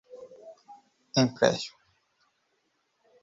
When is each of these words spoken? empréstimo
empréstimo 1.21 1.77